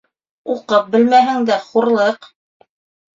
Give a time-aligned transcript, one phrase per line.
[0.53, 2.29] Уҡып белмәһәң дә хурлыҡ.